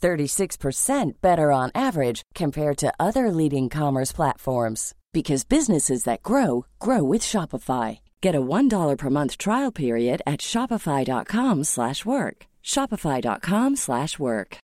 [0.00, 7.02] 36% better on average compared to other leading commerce platforms because businesses that grow grow
[7.02, 7.98] with Shopify.
[8.20, 12.46] Get a $1 per month trial period at shopify.com/work.
[12.62, 14.58] shopify.com/work.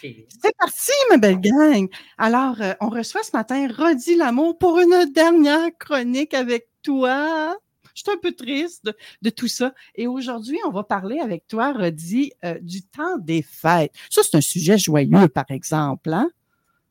[0.00, 1.88] C'est parti, ma belle gang.
[2.18, 7.56] Alors, euh, on reçoit ce matin Rodi Lamour pour une dernière chronique avec toi.
[7.98, 9.74] Je suis un peu triste de, de tout ça.
[9.96, 13.92] Et aujourd'hui, on va parler avec toi, Rodi, euh, du temps des fêtes.
[14.08, 16.12] Ça, c'est un sujet joyeux, par exemple.
[16.12, 16.30] Hein?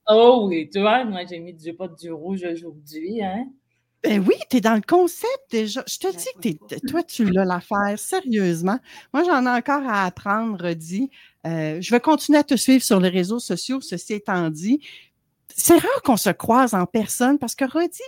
[0.09, 3.45] Oh oui, tu vois, moi j'ai mis du pas du rouge aujourd'hui, hein?
[4.03, 5.83] Ben oui, tu es dans le concept déjà.
[5.87, 8.77] Je te dis que toi, tu l'as l'affaire, sérieusement.
[9.13, 11.09] Moi, j'en ai encore à apprendre, Rodi.
[11.45, 14.81] Euh, je vais continuer à te suivre sur les réseaux sociaux, ceci étant dit.
[15.49, 18.03] C'est rare qu'on se croise en personne parce que Rodi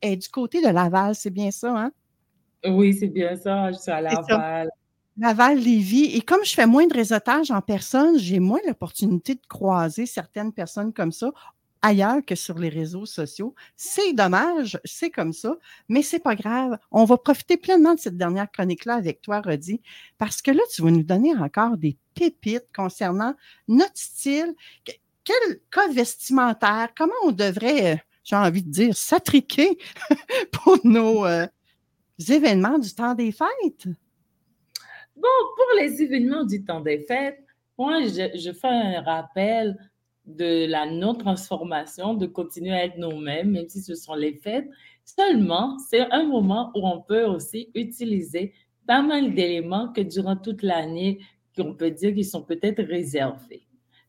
[0.00, 1.92] est du côté de Laval, c'est bien ça, hein?
[2.66, 4.00] Oui, c'est bien ça, je suis à.
[4.00, 4.68] Laval.
[5.18, 6.16] Laval, Lévis.
[6.16, 10.52] Et comme je fais moins de réseautage en personne, j'ai moins l'opportunité de croiser certaines
[10.52, 11.30] personnes comme ça
[11.84, 13.54] ailleurs que sur les réseaux sociaux.
[13.76, 15.56] C'est dommage, c'est comme ça,
[15.88, 16.78] mais c'est pas grave.
[16.92, 19.80] On va profiter pleinement de cette dernière chronique-là avec toi, Rodi,
[20.16, 23.34] parce que là, tu vas nous donner encore des pépites concernant
[23.66, 24.54] notre style.
[24.86, 24.92] Que-
[25.24, 29.76] Quel cas vestimentaire, comment on devrait, euh, j'ai envie de dire, s'attriquer
[30.52, 31.46] pour nos euh,
[32.18, 33.86] événements du temps des fêtes?
[35.16, 37.38] Bon, pour les événements du temps des fêtes,
[37.78, 39.76] moi, je, je fais un rappel
[40.24, 44.68] de la non-transformation, de continuer à être nous-mêmes, même si ce sont les fêtes.
[45.04, 48.52] Seulement, c'est un moment où on peut aussi utiliser
[48.86, 51.20] pas mal d'éléments que durant toute l'année,
[51.56, 53.61] qu'on peut dire qu'ils sont peut-être réservés.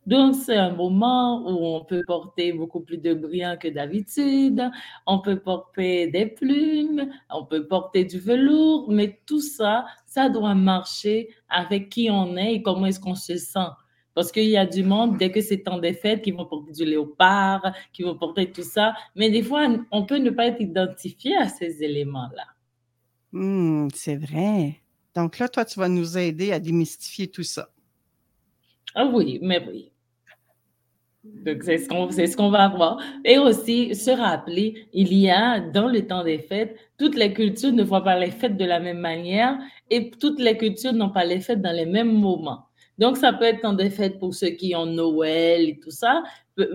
[0.06, 4.62] Donc, c'est un moment où on peut porter beaucoup plus de brillants que d'habitude,
[5.08, 10.56] on peut porter des plumes, on peut porter du velours, mais tout ça, ça doit
[10.56, 13.70] marcher avec qui on est et comment est-ce qu'on se sent.
[14.14, 16.72] Parce qu'il y a du monde, dès que c'est temps des fêtes, qui vont porter
[16.72, 18.94] du léopard, qui vont porter tout ça.
[19.16, 22.46] Mais des fois, on peut ne pas être identifié à ces éléments-là.
[23.32, 24.82] Hmm, c'est vrai.
[25.16, 27.70] Donc là, toi, tu vas nous aider à démystifier tout ça.
[28.94, 29.93] Ah oui, mais oui.
[31.24, 33.02] Donc, c'est ce qu'on ce qu'on va voir.
[33.24, 37.72] Et aussi, se rappeler, il y a dans le temps des fêtes, toutes les cultures
[37.72, 39.58] ne voient pas les fêtes de la même manière
[39.90, 42.66] et toutes les cultures n'ont pas les fêtes dans les mêmes moments.
[42.98, 46.24] Donc, ça peut être temps des fêtes pour ceux qui ont Noël et tout ça,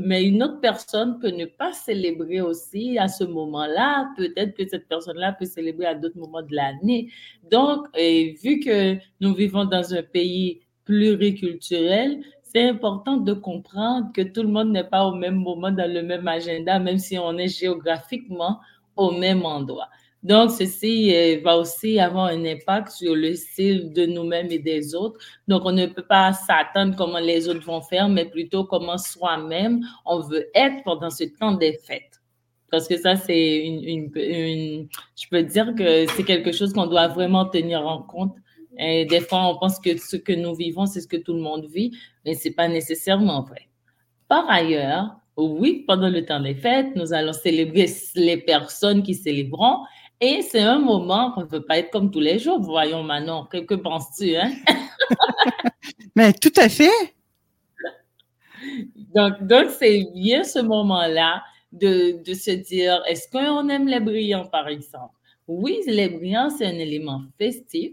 [0.01, 4.09] mais une autre personne peut ne pas célébrer aussi à ce moment-là.
[4.17, 7.11] Peut-être que cette personne-là peut célébrer à d'autres moments de l'année.
[7.51, 12.23] Donc, vu que nous vivons dans un pays pluriculturel,
[12.59, 16.03] c'est important de comprendre que tout le monde n'est pas au même moment dans le
[16.03, 18.59] même agenda, même si on est géographiquement
[18.97, 19.89] au même endroit.
[20.25, 24.93] Donc, ceci euh, va aussi avoir un impact sur le style de nous-mêmes et des
[24.97, 25.21] autres.
[25.47, 29.81] Donc, on ne peut pas s'attendre comment les autres vont faire, mais plutôt comment soi-même
[30.05, 32.21] on veut être pendant ce temps des fêtes.
[32.73, 36.87] Parce que ça, c'est une, une- une- je peux dire que c'est quelque chose qu'on
[36.89, 38.35] doit vraiment tenir en compte.
[38.79, 41.41] Et des fois, on pense que ce que nous vivons, c'est ce que tout le
[41.41, 43.69] monde vit, mais c'est pas nécessairement vrai.
[44.29, 49.85] Par ailleurs, oui, pendant le temps des fêtes, nous allons célébrer les personnes qui célébreront.
[50.21, 52.61] Et c'est un moment qu'on ne peut pas être comme tous les jours.
[52.61, 54.37] Voyons, Manon, que, que penses-tu?
[54.37, 54.53] Hein?
[56.17, 57.15] Mais tout à fait.
[59.15, 61.43] Donc, donc c'est bien ce moment-là
[61.73, 65.15] de, de se dire, est-ce qu'on aime les brillants, par exemple?
[65.47, 67.93] Oui, les brillants, c'est un élément festif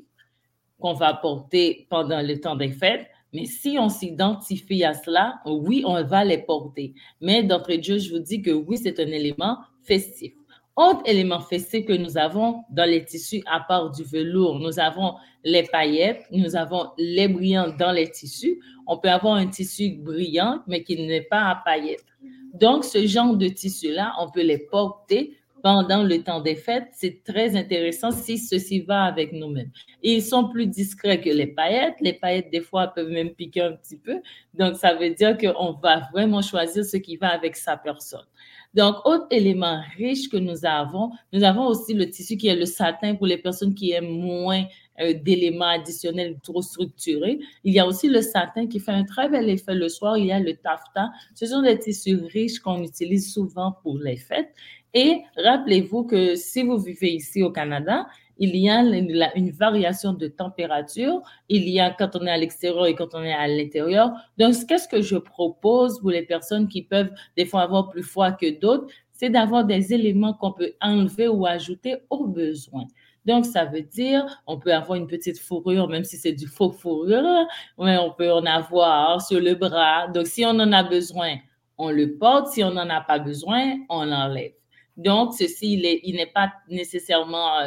[0.79, 5.83] qu'on va porter pendant le temps des fêtes, mais si on s'identifie à cela, oui,
[5.85, 6.93] on va les porter.
[7.19, 10.33] Mais d'entrée de jeu, je vous dis que oui, c'est un élément festif.
[10.77, 15.15] Autre élément fessé que nous avons dans les tissus, à part du velours, nous avons
[15.43, 18.59] les paillettes, nous avons les brillants dans les tissus.
[18.87, 22.05] On peut avoir un tissu brillant, mais qui n'est pas à paillettes.
[22.53, 26.89] Donc, ce genre de tissu-là, on peut les porter pendant le temps des fêtes.
[26.91, 29.71] C'est très intéressant si ceci va avec nous-mêmes.
[30.03, 31.95] Ils sont plus discrets que les paillettes.
[32.01, 34.21] Les paillettes, des fois, peuvent même piquer un petit peu.
[34.53, 38.27] Donc, ça veut dire qu'on va vraiment choisir ce qui va avec sa personne.
[38.75, 42.67] Donc, autre élément riche que nous avons, nous avons aussi le tissu qui est le
[42.67, 44.65] satin pour les personnes qui aiment moins
[44.99, 47.39] euh, d'éléments additionnels trop structurés.
[47.63, 50.15] Il y a aussi le satin qui fait un très bel effet le soir.
[50.15, 51.09] Il y a le taffetas.
[51.33, 54.53] Ce sont des tissus riches qu'on utilise souvent pour les fêtes.
[54.95, 58.07] Et rappelez-vous que si vous vivez ici au Canada,
[58.37, 61.21] il y a une, variation de température.
[61.49, 64.11] Il y a quand on est à l'extérieur et quand on est à l'intérieur.
[64.37, 68.31] Donc, qu'est-ce que je propose pour les personnes qui peuvent des fois avoir plus froid
[68.31, 68.87] que d'autres?
[69.11, 72.85] C'est d'avoir des éléments qu'on peut enlever ou ajouter au besoin.
[73.25, 76.71] Donc, ça veut dire, on peut avoir une petite fourrure, même si c'est du faux
[76.71, 80.07] fourrure, mais on peut en avoir sur le bras.
[80.07, 81.35] Donc, si on en a besoin,
[81.77, 82.47] on le porte.
[82.53, 84.53] Si on n'en a pas besoin, on l'enlève.
[84.97, 87.59] Donc, ceci, il n'est pas nécessairement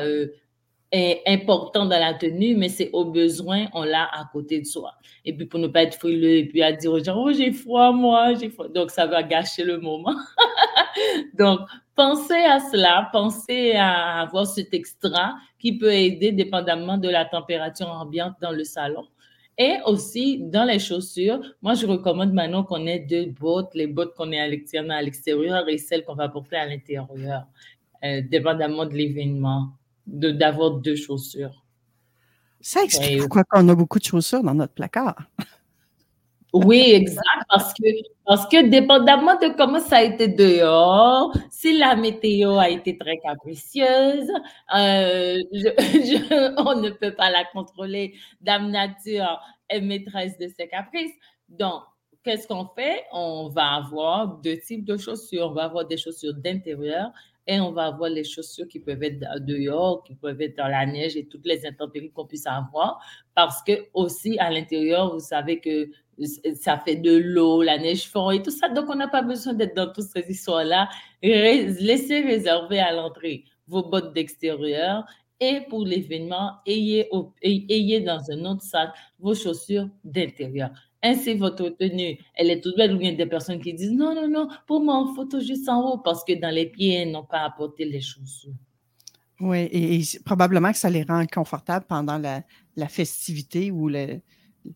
[0.95, 4.95] euh, important dans la tenue, mais c'est au besoin, on l'a à côté de soi.
[5.27, 7.53] Et puis pour ne pas être frileux et puis à dire aux gens, oh j'ai
[7.53, 8.69] froid moi, j'ai froid.
[8.69, 10.15] Donc ça va gâcher le moment.
[11.39, 11.61] Donc
[11.95, 17.89] pensez à cela, pensez à avoir cet extra qui peut aider dépendamment de la température
[17.89, 19.07] ambiante dans le salon.
[19.59, 24.15] Et aussi, dans les chaussures, moi, je recommande maintenant qu'on ait deux bottes, les bottes
[24.15, 27.09] qu'on est à l'extérieur et celles qu'on va porter à l'intérieur,
[28.05, 29.73] euh, dépendamment de l'événement
[30.07, 31.65] d'avoir deux chaussures.
[32.61, 35.17] Ça explique pourquoi on a beaucoup de chaussures dans notre placard.
[36.55, 37.85] Oui, exact, parce que,
[38.25, 43.19] parce que dépendamment de comment ça a été dehors, si la météo a été très
[43.19, 44.31] capricieuse,
[44.75, 45.43] euh,
[46.57, 48.15] on ne peut pas la contrôler.
[48.41, 51.13] Dame Nature est maîtresse de ses caprices.
[51.51, 51.83] Donc,
[52.25, 53.05] qu'est-ce qu'on fait?
[53.13, 55.49] On va avoir deux types de chaussures.
[55.51, 57.11] On va avoir des chaussures d'intérieur
[57.49, 60.85] et on va avoir les chaussures qui peuvent être dehors, qui peuvent être dans la
[60.85, 63.01] neige et toutes les intempéries qu'on puisse avoir.
[63.35, 65.89] Parce que aussi à l'intérieur, vous savez que
[66.57, 68.69] ça fait de l'eau, la neige fond et tout ça.
[68.69, 70.91] Donc, on n'a pas besoin d'être dans toutes ces histoires-là.
[71.23, 75.05] Laissez réserver à l'entrée vos bottes d'extérieur
[75.41, 77.09] et pour l'événement, ayez,
[77.43, 80.71] ayez dans un autre sac vos chaussures d'intérieur.
[81.03, 84.29] Ainsi, votre tenue, elle est toute belle ou bien des personnes qui disent non, non,
[84.29, 87.25] non, pour moi, on photo juste en haut parce que dans les pieds, elles n'ont
[87.25, 88.55] pas apporté les chaussures.
[89.41, 92.43] Oui, et, probablement que ça les rend confortables pendant la,
[92.75, 94.21] la festivité ou le,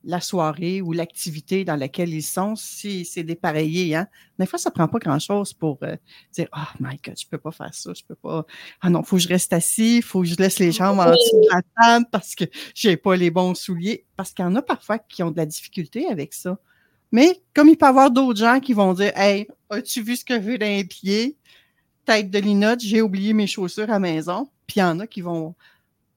[0.04, 3.94] la soirée ou l'activité dans laquelle ils sont, si c'est dépareillé.
[3.94, 4.06] Hein?
[4.38, 5.96] Des fois, ça ne prend pas grand-chose pour euh,
[6.32, 8.44] dire Oh my God, je ne peux pas faire ça, je peux pas.
[8.80, 10.98] Ah non, il faut que je reste assis, il faut que je laisse les jambes
[10.98, 12.44] en dessous de la table parce que
[12.74, 14.04] je n'ai pas les bons souliers.
[14.16, 16.58] Parce qu'il y en a parfois qui ont de la difficulté avec ça.
[17.12, 20.24] Mais comme il peut y avoir d'autres gens qui vont dire Hey, as-tu vu ce
[20.24, 21.36] que j'ai dans les pieds?
[22.04, 24.50] Tête de linotte, j'ai oublié mes chaussures à maison.
[24.66, 25.54] Puis il y en a qui vont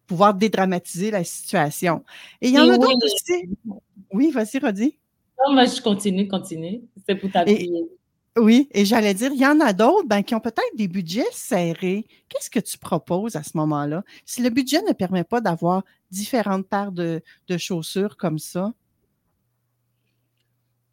[0.05, 2.03] pouvoir dédramatiser la situation.
[2.41, 3.49] Et il y en a d'autres aussi.
[4.11, 4.97] Oui, vas-y, Rodi.
[5.45, 6.81] Non, mais je continue, continue.
[7.07, 7.85] C'est pour t'appuyer.
[8.37, 11.23] Oui, et j'allais dire, il y en a d'autres ben, qui ont peut-être des budgets
[11.31, 12.05] serrés.
[12.27, 14.03] Qu'est-ce que tu proposes à ce moment-là?
[14.25, 17.21] Si le budget ne permet pas d'avoir différentes paires de,
[17.57, 18.73] chaussures comme ça?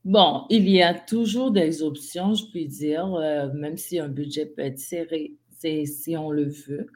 [0.05, 4.47] Bon, il y a toujours des options, je puis dire, euh, même si un budget
[4.47, 6.87] peut être serré, c'est si on le veut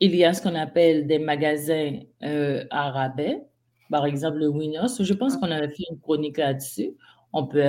[0.00, 3.42] il y a ce qu'on appelle des magasins euh, à rabais,
[3.90, 4.86] par exemple le Winners.
[5.00, 5.38] Je pense ah.
[5.40, 6.96] qu'on avait fait une chronique là-dessus.
[7.32, 7.68] On peut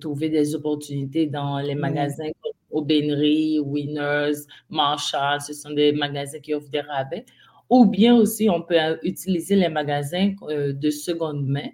[0.00, 2.30] trouver des opportunités dans les magasins
[2.70, 5.40] Aubainerie, Winners, Marshall.
[5.42, 7.26] Ce sont des magasins qui offrent des rabais.
[7.68, 11.68] Ou bien aussi, on peut utiliser les magasins euh, de seconde main.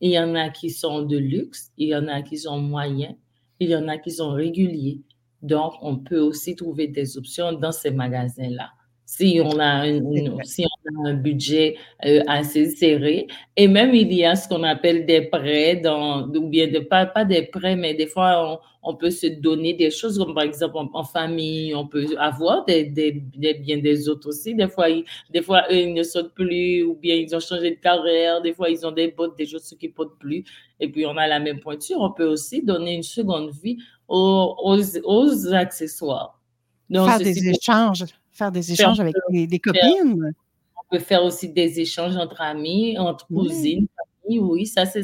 [0.00, 3.14] Il y en a qui sont de luxe, il y en a qui sont moyens,
[3.58, 5.00] il y en a qui sont réguliers.
[5.42, 8.70] Donc, on peut aussi trouver des options dans ces magasins-là
[9.16, 9.84] si on a,
[10.42, 13.28] si on a un budget euh, assez serré.
[13.56, 17.06] Et même, il y a ce qu'on appelle des prêts, dans, ou bien de, pas,
[17.06, 20.42] pas des prêts, mais des fois, on, on peut se donner des choses, comme par
[20.42, 24.52] exemple en, famille, on peut avoir des, des, des, biens des autres aussi.
[24.56, 27.70] Des fois, ils, des fois, eux, ils ne sautent plus, ou bien ils ont changé
[27.70, 30.42] de carrière, des fois, ils ont des bottes, des choses qui ne portent plus.
[30.80, 31.98] Et puis, on a la même pointure.
[32.00, 33.78] On peut aussi donner une seconde vie
[34.08, 36.40] aux, aux, aux accessoires.
[36.90, 40.34] Donc, Faire des échanges faire des échanges avec des, copines?
[40.76, 43.86] On peut faire aussi des échanges entre amis, entre cousines,
[44.28, 45.02] oui, ça c'est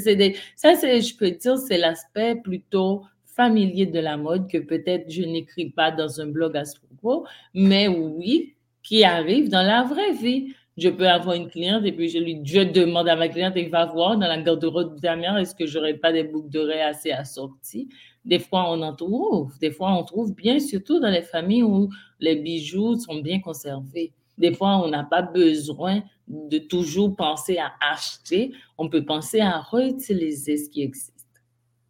[0.56, 5.22] ça c'est, je peux dire, c'est l'aspect plutôt familiers de la mode que peut-être je
[5.22, 10.12] n'écris pas dans un blog à ce propos, mais oui, qui arrivent dans la vraie
[10.12, 10.54] vie.
[10.76, 13.68] Je peux avoir une cliente et puis je lui je demande à ma cliente, elle
[13.68, 17.10] va voir dans la garde-robe de la est-ce que j'aurais pas des boucles d'oreilles assez
[17.10, 17.88] assorties?
[18.24, 19.58] Des fois, on en trouve.
[19.58, 24.12] Des fois, on trouve bien, surtout dans les familles où les bijoux sont bien conservés.
[24.36, 28.52] Des fois, on n'a pas besoin de toujours penser à acheter.
[28.78, 31.14] On peut penser à réutiliser ce qui existe.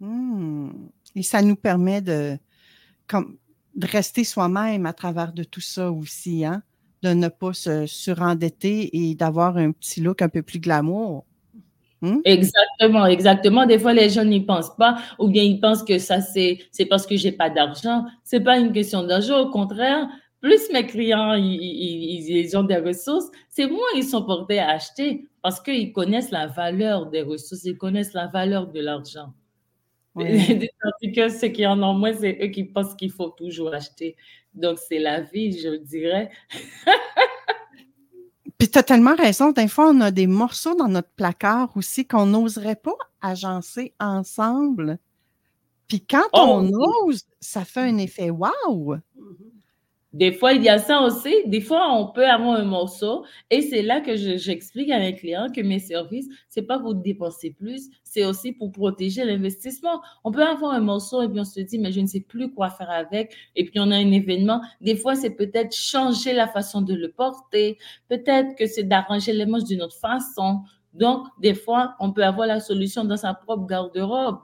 [0.01, 0.71] Hmm.
[1.15, 2.39] Et ça nous permet de,
[3.83, 6.63] rester soi-même à travers de tout ça aussi, hein?
[7.03, 11.25] de ne pas se surendetter et d'avoir un petit look un peu plus glamour.
[12.02, 12.21] Hmm?
[12.25, 13.66] Exactement, exactement.
[13.66, 16.87] Des fois, les gens n'y pensent pas, ou bien ils pensent que ça, c'est, c'est
[16.87, 18.04] parce que j'ai pas d'argent.
[18.25, 19.40] C'est pas une question d'argent.
[19.40, 20.09] Au contraire,
[20.40, 25.26] plus mes clients, ils, ils, ont des ressources, c'est moins ils sont portés à acheter
[25.42, 29.33] parce qu'ils connaissent la valeur des ressources, ils connaissent la valeur de l'argent.
[30.14, 34.16] Tandis que ceux qui en ont moins, c'est eux qui pensent qu'il faut toujours acheter.
[34.54, 36.30] Donc, c'est la vie, je dirais.
[38.61, 39.52] Puis tu as tellement raison.
[39.52, 44.99] Des fois, on a des morceaux dans notre placard aussi qu'on n'oserait pas agencer ensemble.
[45.88, 46.71] Puis quand oh, on
[47.07, 48.97] ose, ça fait un effet wow!
[50.12, 51.33] Des fois, il y a ça aussi.
[51.47, 55.47] Des fois, on peut avoir un morceau et c'est là que j'explique à mes clients
[55.55, 60.00] que mes services, c'est pas pour dépenser plus, c'est aussi pour protéger l'investissement.
[60.25, 62.52] On peut avoir un morceau et puis on se dit, mais je ne sais plus
[62.52, 63.37] quoi faire avec.
[63.55, 64.61] Et puis on a un événement.
[64.81, 67.79] Des fois, c'est peut-être changer la façon de le porter.
[68.09, 70.62] Peut-être que c'est d'arranger les manches d'une autre façon.
[70.93, 74.38] Donc, des fois, on peut avoir la solution dans sa propre garde-robe.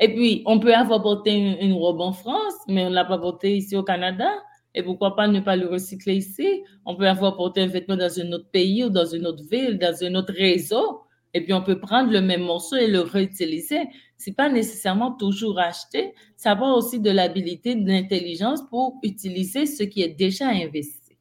[0.00, 3.04] Et puis, on peut avoir porté une, une robe en France, mais on ne l'a
[3.04, 4.30] pas portée ici au Canada.
[4.74, 6.62] Et pourquoi pas ne pas le recycler ici?
[6.84, 9.78] On peut avoir porté un vêtement dans un autre pays ou dans une autre ville,
[9.78, 11.02] dans un autre réseau.
[11.32, 13.88] Et puis, on peut prendre le même morceau et le réutiliser.
[14.16, 16.14] C'est pas nécessairement toujours acheter.
[16.36, 21.16] Ça va aussi de l'habilité, de l'intelligence pour utiliser ce qui est déjà investi.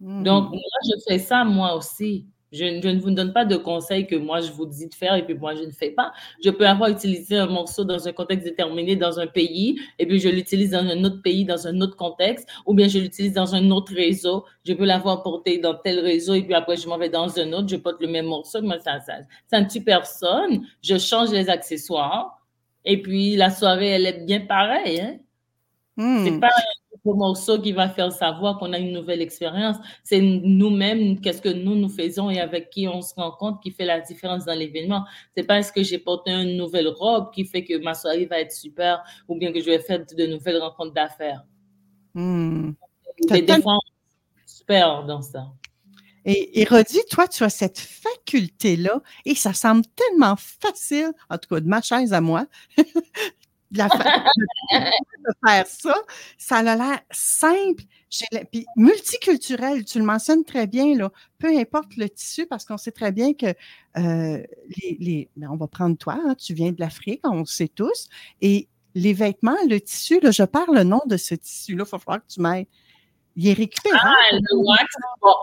[0.00, 0.22] Hmm.
[0.22, 2.26] Donc, moi, je fais ça moi aussi.
[2.54, 5.24] Je, ne vous donne pas de conseils que moi je vous dis de faire et
[5.24, 6.12] puis moi je ne fais pas.
[6.42, 10.20] Je peux avoir utilisé un morceau dans un contexte déterminé dans un pays et puis
[10.20, 13.56] je l'utilise dans un autre pays, dans un autre contexte, ou bien je l'utilise dans
[13.56, 14.44] un autre réseau.
[14.64, 17.52] Je peux l'avoir porté dans tel réseau et puis après je m'en vais dans un
[17.52, 19.14] autre, je porte le même morceau, mais ça, ça,
[19.50, 20.64] ça ne tue personne.
[20.80, 22.40] Je change les accessoires
[22.84, 25.00] et puis la soirée elle est bien pareille.
[25.00, 25.16] Hein?
[25.96, 26.40] C'est hmm.
[26.40, 26.50] pas
[27.06, 29.76] un morceau qui va faire savoir qu'on a une nouvelle expérience.
[30.02, 33.84] C'est nous-mêmes, qu'est-ce que nous nous faisons et avec qui on se rencontre qui fait
[33.84, 35.04] la différence dans l'événement.
[35.36, 38.40] C'est pas est-ce que j'ai porté une nouvelle robe qui fait que ma soirée va
[38.40, 41.44] être super ou bien que je vais faire de nouvelles rencontres d'affaires.
[42.14, 42.72] Hmm.
[43.28, 43.78] Des fois,
[44.46, 45.46] super dans ça.
[46.24, 51.54] Et, et Rodi, toi, tu as cette faculté-là et ça semble tellement facile, en tout
[51.54, 52.46] cas de ma chaise à moi,
[53.78, 55.94] la de faire ça,
[56.38, 57.84] ça a l'air simple,
[58.52, 62.92] puis multiculturel, tu le mentionnes très bien, là, peu importe le tissu, parce qu'on sait
[62.92, 63.46] très bien que
[63.96, 64.42] euh,
[65.00, 68.08] les, ben, on va prendre toi, hein, tu viens de l'Afrique, on le sait tous,
[68.40, 71.98] et les vêtements, le tissu, là, je parle le nom de ce tissu-là, il va
[71.98, 72.66] falloir que tu m'aides.
[73.36, 73.96] Il est récupéré.
[74.00, 74.86] Ah, le wax.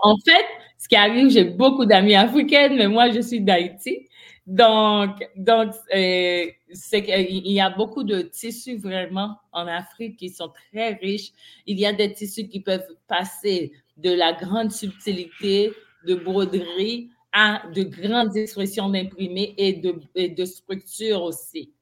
[0.02, 0.46] en fait,
[0.78, 4.08] ce qui arrive, j'ai beaucoup d'amis africaines, mais moi, je suis d'Haïti.
[4.46, 6.46] Donc, donc euh,
[6.90, 11.32] qu'il y a beaucoup de tissus vraiment en Afrique qui sont très riches.
[11.66, 15.72] Il y a des tissus qui peuvent passer de la grande subtilité
[16.06, 21.72] de broderie à de grandes expressions d'imprimés et de, et de structure aussi.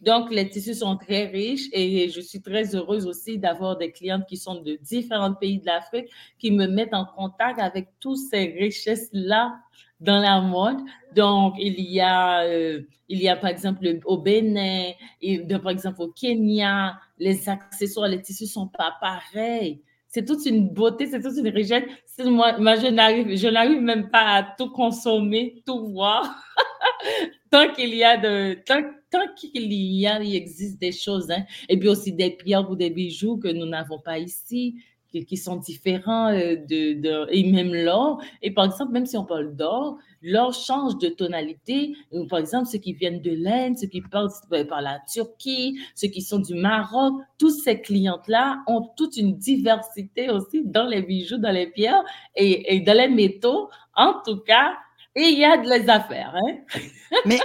[0.00, 4.26] Donc, les tissus sont très riches et je suis très heureuse aussi d'avoir des clientes
[4.28, 6.08] qui sont de différents pays de l'Afrique
[6.38, 9.58] qui me mettent en contact avec toutes ces richesses-là
[10.00, 10.78] dans la mode.
[11.14, 16.02] Donc, il y a, euh, il y a par exemple au Bénin, et par exemple
[16.02, 19.82] au Kenya, les accessoires, les tissus sont pas pareils.
[20.08, 21.84] C'est toute une beauté, c'est toute une richesse.
[22.24, 26.34] Moi, moi, je n'arrive, je n'arrive même pas à tout consommer, tout voir.
[27.50, 31.44] tant qu'il y a de, tant, tant qu'il y a, il existe des choses, hein.
[31.68, 34.76] Et puis aussi des pierres ou des bijoux que nous n'avons pas ici
[35.24, 38.20] qui, sont différents euh, de, et même l'or.
[38.42, 41.94] Et par exemple, même si on parle d'or, l'or change de tonalité.
[42.28, 46.22] Par exemple, ceux qui viennent de l'Inde, ceux qui passent par la Turquie, ceux qui
[46.22, 51.52] sont du Maroc, tous ces clientes-là ont toute une diversité aussi dans les bijoux, dans
[51.52, 52.04] les pierres
[52.34, 53.68] et, et dans les métaux.
[53.94, 54.72] En tout cas,
[55.16, 56.34] et il y a de les affaires.
[56.34, 56.80] Hein?
[57.24, 57.40] mais,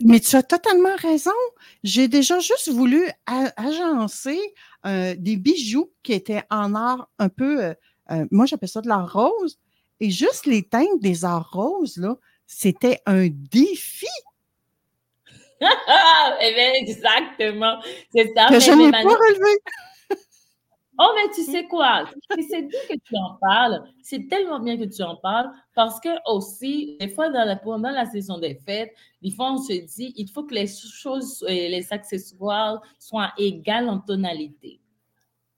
[0.00, 1.30] mais tu as totalement raison.
[1.84, 3.02] J'ai déjà juste voulu
[3.56, 4.40] agencer
[4.86, 7.74] euh, des bijoux qui étaient en or un peu, euh,
[8.10, 9.58] euh, moi j'appelle ça de l'or rose.
[10.00, 14.06] Et juste les teintes des arts roses, là, c'était un défi.
[16.40, 17.78] eh exactement.
[18.14, 18.46] C'est ça.
[18.48, 19.58] Que je n'ai pas relevé.
[21.02, 22.04] Oh, mais tu sais quoi?
[22.50, 23.82] C'est bien que tu en parles.
[24.02, 27.90] C'est tellement bien que tu en parles parce que aussi, des fois, dans la, pendant
[27.90, 28.92] la saison des fêtes,
[29.22, 34.00] des fois, on se dit, il faut que les choses, les accessoires soient égales en
[34.00, 34.82] tonalité.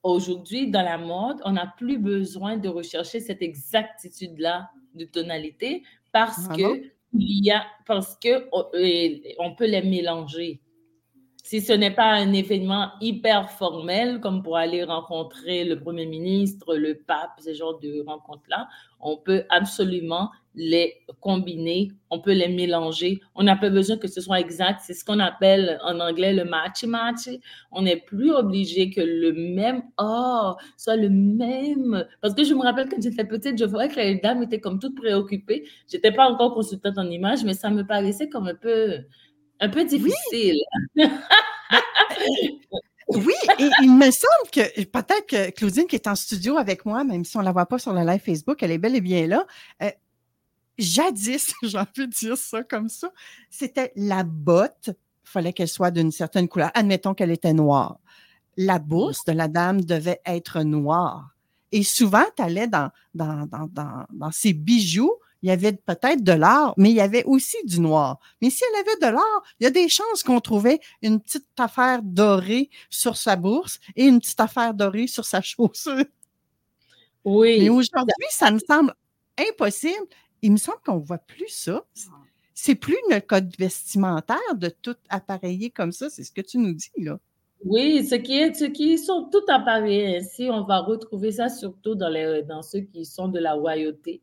[0.01, 5.83] Aujourd'hui, dans la mode, on n'a plus besoin de rechercher cette exactitude-là de tonalité
[6.13, 6.83] parce ah que
[7.15, 10.61] il y a, parce que euh, on peut les mélanger
[11.43, 16.75] si ce n'est pas un événement hyper formel, comme pour aller rencontrer le Premier ministre,
[16.75, 18.69] le pape, ce genre de rencontres-là,
[19.01, 23.19] on peut absolument les combiner, on peut les mélanger.
[23.35, 24.79] On n'a pas besoin que ce soit exact.
[24.83, 27.29] C'est ce qu'on appelle en anglais le match-match.
[27.71, 32.05] On n'est plus obligé que le même or soit le même.
[32.21, 34.79] Parce que je me rappelle quand j'étais petite, je voyais que les dames étaient comme
[34.79, 35.65] toutes préoccupées.
[35.91, 38.99] Je n'étais pas encore consultante en images, mais ça me paraissait comme un peu
[39.59, 40.61] un peu difficile.
[43.09, 43.33] Oui.
[43.59, 47.25] et il me semble que peut-être que Claudine qui est en studio avec moi, même
[47.25, 49.27] si on ne la voit pas sur le live Facebook, elle est bel et bien
[49.27, 49.45] là.
[49.81, 49.91] Euh,
[50.77, 53.11] jadis, j'ai envie de dire ça comme ça,
[53.49, 56.71] c'était la botte, il fallait qu'elle soit d'une certaine couleur.
[56.73, 57.99] Admettons qu'elle était noire.
[58.57, 61.29] La bourse de la dame devait être noire.
[61.71, 66.23] Et souvent, tu allais dans, dans, dans, dans, dans ses bijoux, il y avait peut-être
[66.23, 68.17] de l'or, mais il y avait aussi du noir.
[68.41, 71.45] Mais si elle avait de l'or, il y a des chances qu'on trouvait une petite
[71.59, 76.05] affaire dorée sur sa bourse et une petite affaire dorée sur sa chaussure.
[77.25, 77.59] Oui.
[77.59, 78.93] Mais aujourd'hui, ça me semble
[79.37, 80.07] impossible.
[80.41, 81.83] Il me semble qu'on ne voit plus ça.
[82.53, 86.09] C'est plus le code vestimentaire de tout appareiller comme ça.
[86.09, 87.19] C'est ce que tu nous dis, là.
[87.65, 91.95] Oui, ce qui, est, ce qui sont tout appareillés ainsi, on va retrouver ça surtout
[91.95, 94.21] dans, les, dans ceux qui sont de la royauté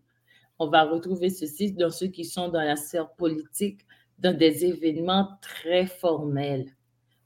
[0.60, 3.80] on va retrouver ceci dans ceux qui sont dans la sphère politique,
[4.18, 6.66] dans des événements très formels.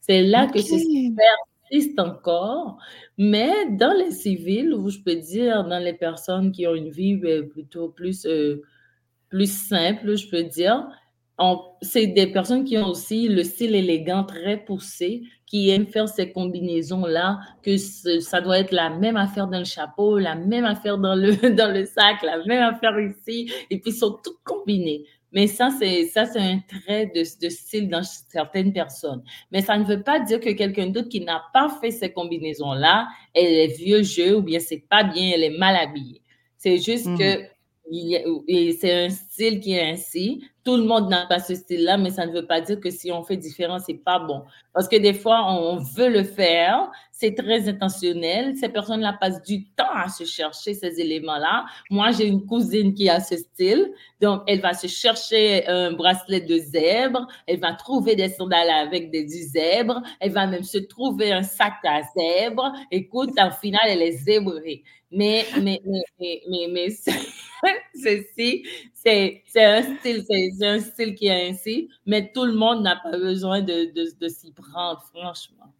[0.00, 1.12] C'est là que ceci
[1.68, 2.78] persiste encore,
[3.18, 7.20] mais dans les civils, ou je peux dire dans les personnes qui ont une vie
[7.24, 8.62] euh, plutôt plus, euh,
[9.30, 10.86] plus simple, je peux dire,
[11.82, 16.32] c'est des personnes qui ont aussi le style élégant très poussé, qui aiment faire ces
[16.32, 21.14] combinaisons-là, que ça doit être la même affaire dans le chapeau, la même affaire dans
[21.14, 25.04] le, dans le sac, la même affaire ici, et puis ils sont toutes combinées.
[25.32, 29.24] Mais ça, c'est ça, c'est un trait de, de, style dans certaines personnes.
[29.50, 33.09] Mais ça ne veut pas dire que quelqu'un d'autre qui n'a pas fait ces combinaisons-là,
[33.35, 36.22] elle est vieux jeu ou bien c'est pas bien, elle est mal habillée.
[36.56, 37.53] C'est juste mmh que
[37.90, 40.42] c'est un style qui est ainsi.
[40.64, 43.12] Tout le monde n'a pas ce style-là, mais ça ne veut pas dire que si
[43.12, 44.42] on fait différent, c'est pas bon.
[44.73, 48.57] Parce que des fois, on veut le faire, c'est très intentionnel.
[48.57, 51.66] Ces personnes-là passent du temps à se chercher ces éléments-là.
[51.90, 53.92] Moi, j'ai une cousine qui a ce style,
[54.23, 59.11] donc elle va se chercher un bracelet de zèbre, elle va trouver des sandales avec
[59.11, 62.73] des du zèbre, elle va même se trouver un sac à zèbre.
[62.90, 64.83] Écoute, en final, elle est zébrée.
[65.11, 66.88] Mais, mais, mais, mais, mais, mais
[67.94, 72.96] ceci, c'est un style, c'est un style qui est ainsi, mais tout le monde n'a
[72.96, 75.72] pas besoin de, de, s'y prendre, franchement.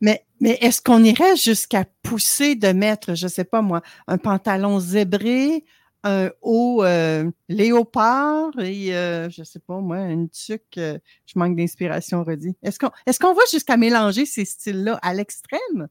[0.00, 4.18] Mais, mais est-ce qu'on irait jusqu'à pousser de mettre, je ne sais pas moi, un
[4.18, 5.64] pantalon zébré,
[6.04, 11.56] un haut euh, léopard et, euh, je sais pas moi, une tuque, euh, je manque
[11.56, 12.56] d'inspiration, redit.
[12.62, 15.88] Est-ce qu'on est qu'on va jusqu'à mélanger ces styles-là à l'extrême?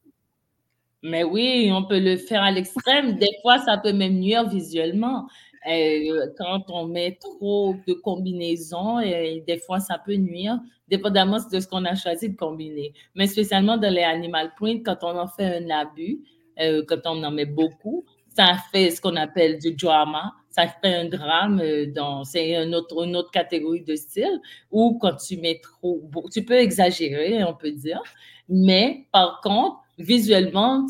[1.02, 3.16] Mais oui, on peut le faire à l'extrême.
[3.16, 5.28] Des fois, ça peut même nuire visuellement.
[5.68, 10.58] Euh, quand on met trop de combinaisons, des fois, ça peut nuire,
[10.88, 12.92] dépendamment de ce qu'on a choisi de combiner.
[13.14, 16.20] Mais spécialement dans les animal print, quand on en fait un abus,
[16.60, 18.04] euh, quand on en met beaucoup,
[18.36, 20.32] ça fait ce qu'on appelle du drama.
[20.50, 24.40] Ça fait un drame, euh, dans, c'est une autre, une autre catégorie de style,
[24.72, 26.00] ou quand tu mets trop,
[26.32, 28.02] tu peux exagérer, on peut dire.
[28.48, 30.86] Mais par contre, visuellement,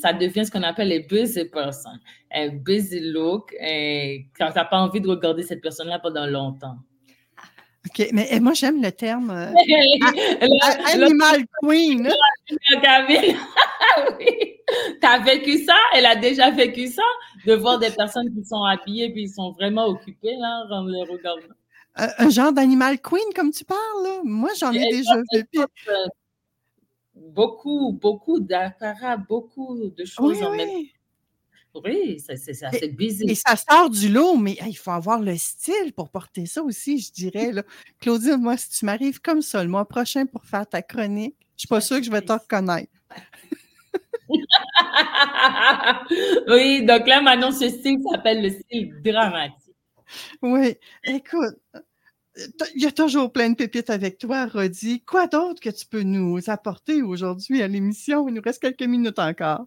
[0.00, 1.90] ça devient ce qu'on appelle les busy person,
[2.32, 6.76] un busy look, et quand tu n'as pas envie de regarder cette personne-là pendant longtemps.
[7.86, 9.52] OK, mais eh, moi, j'aime le terme euh,
[10.92, 12.10] animal queen.
[14.18, 14.56] oui.
[15.00, 15.74] Tu as vécu ça?
[15.94, 17.02] Elle a déjà vécu ça?
[17.46, 21.02] De voir des personnes qui sont habillées puis ils sont vraiment occupées là, en les
[21.02, 21.54] regardant.
[21.96, 24.20] un genre d'animal queen, comme tu parles, là?
[24.24, 25.46] Moi, j'en ai déjà vu
[27.20, 30.68] beaucoup, beaucoup d'apparats, beaucoup de choses en même
[31.84, 33.30] oui, c'est assez bizarre.
[33.30, 36.98] Et ça sort du lot, mais il faut avoir le style pour porter ça aussi,
[36.98, 37.52] je dirais.
[37.52, 37.62] Là.
[38.00, 41.44] Claudine, moi, si tu m'arrives comme ça le mois prochain pour faire ta chronique, je
[41.44, 42.90] ne suis pas sûre que je vais te reconnaître.
[46.48, 49.74] oui, donc là, maintenant, ce style s'appelle le style dramatique.
[50.42, 51.56] Oui, écoute,
[52.74, 55.02] il y a toujours plein de pépites avec toi, Rodi.
[55.02, 58.28] Quoi d'autre que tu peux nous apporter aujourd'hui à l'émission?
[58.28, 59.66] Il nous reste quelques minutes encore.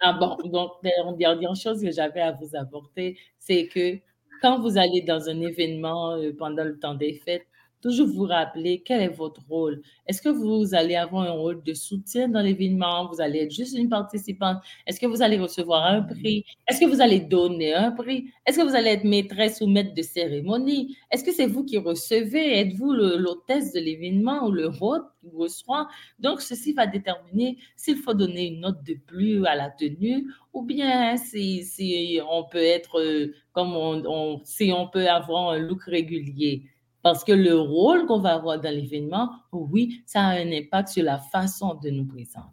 [0.00, 3.98] Ah bon, donc, la dernière chose que j'avais à vous apporter, c'est que
[4.42, 7.46] quand vous allez dans un événement euh, pendant le temps des fêtes,
[7.84, 9.82] toujours vous rappeler quel est votre rôle.
[10.06, 13.10] Est-ce que vous allez avoir un rôle de soutien dans l'événement?
[13.12, 14.56] Vous allez être juste une participante?
[14.86, 16.46] Est-ce que vous allez recevoir un prix?
[16.66, 18.30] Est-ce que vous allez donner un prix?
[18.46, 20.96] Est-ce que vous allez être maîtresse ou maître de cérémonie?
[21.10, 22.58] Est-ce que c'est vous qui recevez?
[22.60, 25.86] Êtes-vous l'hôtesse de l'événement ou le hôte qui reçoit?
[26.18, 30.62] Donc, ceci va déterminer s'il faut donner une note de plus à la tenue ou
[30.62, 35.82] bien si, si on peut être, euh, comme on, si on peut avoir un look
[35.82, 36.62] régulier.
[37.04, 41.04] Parce que le rôle qu'on va avoir dans l'événement, oui, ça a un impact sur
[41.04, 42.48] la façon de nous présenter.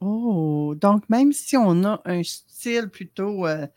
[0.00, 3.68] Oh, donc même si on a un style plutôt euh,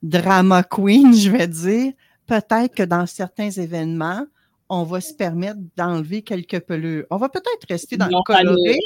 [0.00, 1.92] drama queen, je vais dire,
[2.28, 4.24] peut-être que dans certains événements,
[4.68, 7.04] on va se permettre d'enlever quelques pelures.
[7.10, 8.78] On va peut-être rester dans le coloré.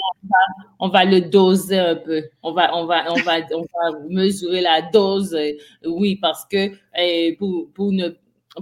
[0.78, 2.22] on, va, le doser un peu.
[2.42, 5.52] On va, on va, on va, on va mesurer la dose, euh,
[5.84, 8.08] oui, parce que eh, pour, pour ne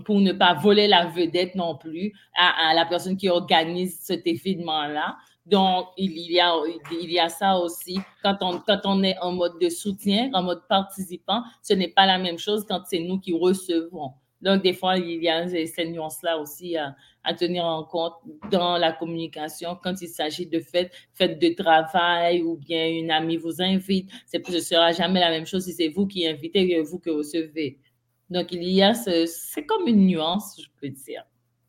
[0.05, 5.17] pour ne pas voler la vedette non plus à, la personne qui organise cet événement-là.
[5.47, 6.55] Donc, il y, a,
[6.93, 7.99] il y a ça aussi.
[8.23, 12.07] Quand on, quand on est en mode de soutien, en mode participant, ce n'est pas
[12.07, 14.13] la même chose quand c'est nous qui recevons.
[14.43, 16.95] Donc, des fois, il y a ces nuances-là aussi à,
[17.35, 18.15] tenir en compte
[18.51, 23.37] dans la communication quand il s'agit de fêtes, fêtes de travail ou bien une amie
[23.37, 24.11] vous invite.
[24.27, 27.11] Ce ne sera jamais la même chose si c'est vous qui invitez que vous qui
[27.11, 27.79] recevez.
[28.31, 31.25] Donc, il y a ce, c'est comme une nuance, je peux dire.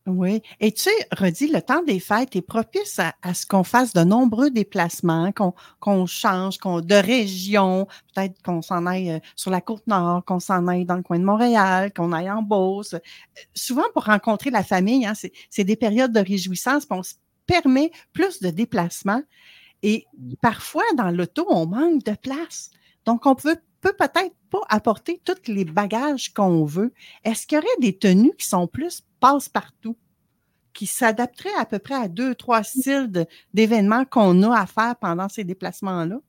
[0.08, 0.42] Oui.
[0.60, 4.04] Et tu sais, Redi, le temps des fêtes est propice à, ce qu'on fasse de
[4.04, 9.86] nombreux déplacements, qu'on, change, qu'on, de région, peut-être qu'on s'en aille euh, sur la côte
[9.86, 12.96] nord, qu'on s'en aille dans le coin de Montréal, qu'on aille en Beauce.
[12.96, 13.00] Euh,
[13.54, 17.14] souvent, pour rencontrer la famille, hein, c'est, c'est des périodes de réjouissance, puis on se
[17.46, 19.22] permet plus de déplacements.
[19.84, 20.08] Et
[20.42, 22.72] parfois, dans l'auto, on manque de place.
[23.06, 26.94] Donc, on peut peut peut-être pas apporter tous les bagages qu'on veut.
[27.24, 29.98] Est-ce qu'il y aurait des tenues qui sont plus passe-partout,
[30.74, 35.28] qui s'adapteraient à peu près à deux, trois styles d'événements qu'on a à faire pendant
[35.30, 36.20] ces déplacements-là?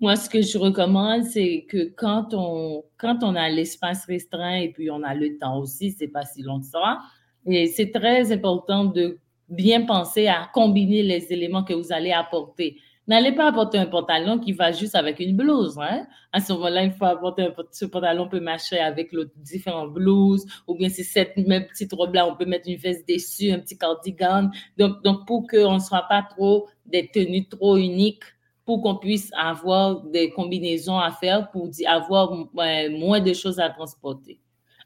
[0.00, 4.70] Moi, ce que je recommande, c'est que quand on, quand on a l'espace restreint et
[4.70, 6.98] puis on a le temps aussi, c'est pas si long que ça,
[7.46, 12.78] et c'est très important de bien penser à combiner les éléments que vous allez apporter.
[13.06, 15.78] N'allez pas apporter un pantalon qui va juste avec une blouse.
[15.78, 16.06] Hein?
[16.32, 20.46] À ce moment-là, il faut apporter un ce pantalon peut marcher avec les différentes blouses,
[20.66, 23.76] ou bien si cette même petite robe-là, on peut mettre une veste dessus, un petit
[23.76, 24.50] cardigan.
[24.78, 28.24] Donc, donc pour qu'on ne soit pas trop des tenues trop uniques,
[28.64, 34.40] pour qu'on puisse avoir des combinaisons à faire, pour avoir moins de choses à transporter.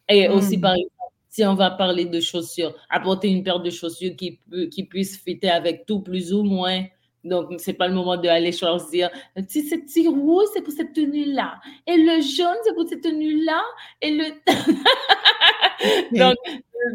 [0.09, 0.63] Et aussi, hmm.
[0.63, 0.93] par exemple,
[1.29, 4.41] si on va parler de chaussures, apporter une paire de chaussures qui,
[4.73, 6.85] qui puisse fitter avec tout plus ou moins
[7.25, 9.11] donc, c'est pas le moment d'aller choisir.
[9.49, 11.61] Si c'est petit rouge, c'est pour cette tenue-là.
[11.87, 13.61] Et le jaune, c'est pour cette tenue-là.
[14.01, 14.25] Et le.
[16.13, 16.37] donc,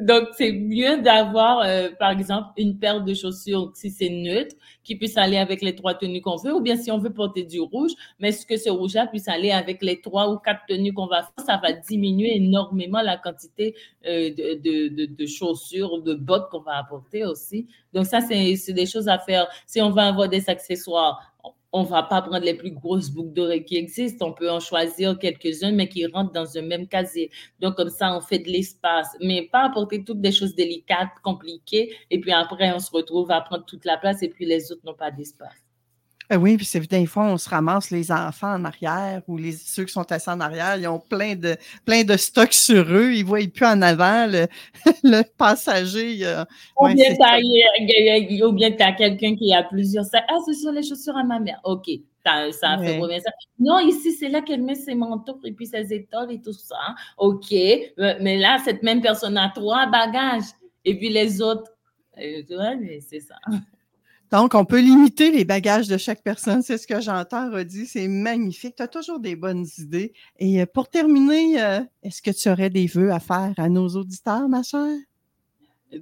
[0.02, 4.96] donc, c'est mieux d'avoir, euh, par exemple, une paire de chaussures, si c'est neutre, qui
[4.96, 7.60] puisse aller avec les trois tenues qu'on veut, ou bien si on veut porter du
[7.60, 11.08] rouge, mais ce que ce rouge-là puisse aller avec les trois ou quatre tenues qu'on
[11.08, 13.76] va faire, ça va diminuer énormément la quantité
[14.06, 17.68] euh, de, de, de, chaussures ou de bottes qu'on va apporter aussi.
[17.94, 19.48] Donc, ça, c'est des choses à faire.
[19.68, 21.33] Si on va avoir des accessoires,
[21.74, 24.28] on va pas prendre les plus grosses boucles d'oreilles qui existent.
[24.28, 27.32] On peut en choisir quelques-uns, mais qui rentrent dans un même casier.
[27.60, 31.92] Donc, comme ça, on fait de l'espace, mais pas apporter toutes des choses délicates, compliquées.
[32.12, 34.86] Et puis après, on se retrouve à prendre toute la place et puis les autres
[34.86, 35.73] n'ont pas d'espace.
[36.32, 39.52] Euh, oui, puis c'est des fois, on se ramasse les enfants en arrière ou les,
[39.52, 43.14] ceux qui sont assis en arrière, ils ont plein de, plein de stocks sur eux,
[43.14, 44.48] ils ne voient plus en avant le,
[45.04, 46.26] le passager.
[46.80, 50.26] ou, bien tu as, quelqu'un qui a plusieurs sacs.
[50.30, 51.60] Ah, ce sont les chaussures à ma mère.
[51.64, 51.90] OK,
[52.26, 53.32] ça fait bien ça.
[53.60, 56.96] Non, ici, c'est là qu'elle met ses manteaux et puis ses étoiles et tout ça.
[57.18, 57.52] OK,
[57.98, 60.52] mais là, cette même personne a trois bagages.
[60.86, 61.72] Et puis les autres,
[62.20, 63.36] euh, tu vois, c'est ça.
[64.34, 66.64] Donc, on peut limiter les bagages de chaque personne.
[66.64, 67.86] C'est ce que j'entends, Rodi.
[67.86, 68.76] C'est magnifique.
[68.76, 70.12] Tu as toujours des bonnes idées.
[70.40, 73.90] Et euh, pour terminer, euh, est-ce que tu aurais des vœux à faire à nos
[73.90, 74.98] auditeurs, ma chère?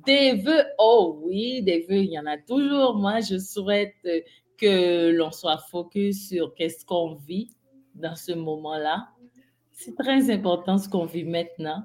[0.07, 2.95] Des vœux, oh oui, des vœux, il y en a toujours.
[2.95, 4.21] Moi, je souhaite euh,
[4.57, 7.49] que l'on soit focus sur qu'est-ce qu'on vit
[7.95, 9.09] dans ce moment-là.
[9.73, 11.83] C'est très important ce qu'on vit maintenant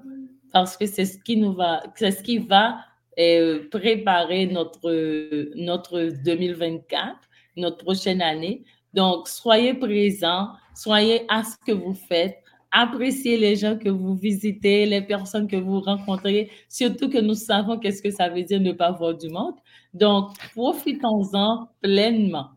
[0.53, 2.77] parce que c'est ce qui nous va, c'est ce qui va
[3.17, 7.15] et euh, préparer notre, notre 2024,
[7.57, 8.63] notre prochaine année.
[8.93, 12.37] Donc, soyez présents, soyez à ce que vous faites,
[12.71, 17.79] appréciez les gens que vous visitez, les personnes que vous rencontrez, surtout que nous savons
[17.79, 19.55] qu'est-ce que ça veut dire ne pas voir du monde.
[19.93, 22.51] Donc, profitons-en pleinement.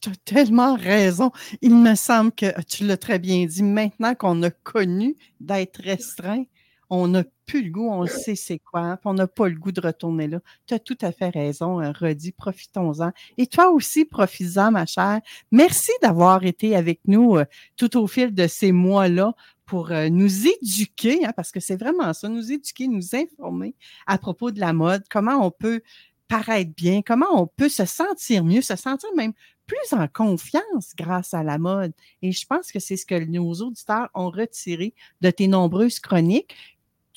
[0.00, 1.30] Tu as tellement raison.
[1.60, 3.62] Il me semble que tu l'as très bien dit.
[3.62, 6.44] Maintenant qu'on a connu d'être restreint,
[6.88, 9.80] on n'a plus le goût, on sait c'est quoi, on n'a pas le goût de
[9.80, 10.40] retourner là.
[10.66, 13.12] Tu as tout à fait raison, euh, Rodi, profitons-en.
[13.38, 15.20] Et toi aussi, profites-en, ma chère.
[15.50, 17.44] Merci d'avoir été avec nous euh,
[17.76, 22.12] tout au fil de ces mois-là pour euh, nous éduquer, hein, parce que c'est vraiment
[22.12, 23.74] ça, nous éduquer, nous informer
[24.06, 25.80] à propos de la mode, comment on peut
[26.28, 29.32] paraître bien, comment on peut se sentir mieux, se sentir même
[29.66, 31.92] plus en confiance grâce à la mode.
[32.22, 36.54] Et je pense que c'est ce que nos auditeurs ont retiré de tes nombreuses chroniques.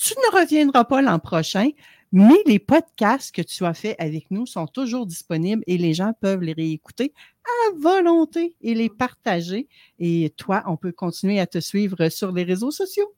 [0.02, 1.72] Tu ne reviendras pas l'an prochain,
[2.14, 6.14] mais les podcasts que tu as faits avec nous sont toujours disponibles et les gens
[6.22, 9.68] peuvent les réécouter à volonté et les partager.
[10.00, 13.14] Et toi, on peut continuer à te suivre sur les réseaux sociaux.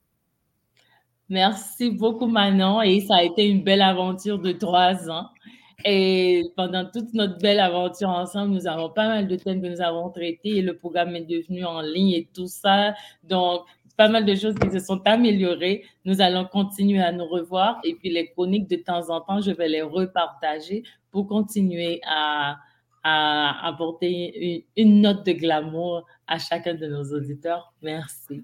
[1.30, 2.82] Merci beaucoup, Manon.
[2.82, 5.28] Et ça a été une belle aventure de trois ans.
[5.86, 9.82] Et pendant toute notre belle aventure ensemble, nous avons pas mal de thèmes que nous
[9.82, 12.96] avons traités et le programme est devenu en ligne et tout ça.
[13.24, 13.62] Donc,
[13.96, 15.84] pas mal de choses qui se sont améliorées.
[16.06, 19.52] Nous allons continuer à nous revoir et puis les chroniques de temps en temps, je
[19.52, 22.58] vais les repartager pour continuer à,
[23.04, 27.74] à apporter une, une note de glamour à chacun de nos auditeurs.
[27.82, 28.44] Merci.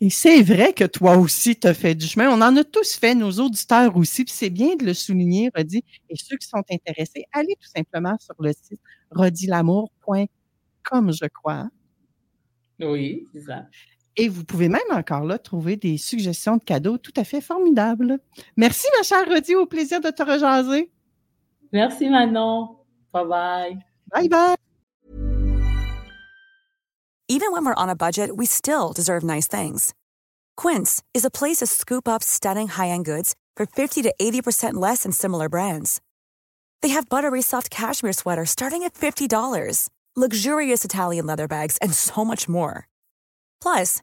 [0.00, 2.28] Et c'est vrai que toi aussi, tu as fait du chemin.
[2.28, 5.82] On en a tous fait, nos auditeurs aussi, puis c'est bien de le souligner, Rodi.
[6.10, 8.78] Et ceux qui sont intéressés, allez tout simplement sur le site
[9.10, 11.70] rodilamour.com, je crois.
[12.80, 13.64] Oui, c'est ça.
[14.16, 18.18] Et vous pouvez même encore là trouver des suggestions de cadeaux tout à fait formidables.
[18.56, 19.54] Merci, ma chère Rodi.
[19.54, 20.90] Au plaisir de te rejaser.
[21.72, 22.76] Merci, Manon.
[23.12, 23.76] Bye bye.
[24.12, 24.56] Bye bye.
[27.28, 29.92] Even when we're on a budget, we still deserve nice things.
[30.56, 34.74] Quince is a place to scoop up stunning high end goods for 50 to 80%
[34.74, 36.00] less than similar brands.
[36.82, 42.24] They have buttery soft cashmere sweaters starting at $50, luxurious Italian leather bags, and so
[42.24, 42.86] much more.
[43.60, 44.02] Plus,